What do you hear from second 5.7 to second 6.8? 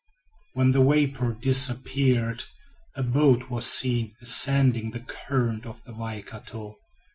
the Waikato.